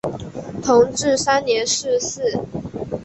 [0.63, 2.39] 同治三年逝世。